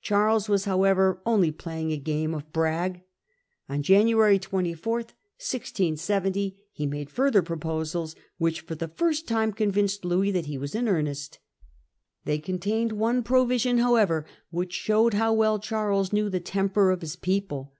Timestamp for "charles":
0.00-0.48, 15.60-16.12